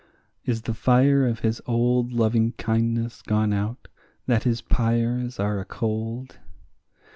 [0.45, 3.87] Is the fire of his old loving kindness gone out,
[4.25, 6.39] that his pyres are acold?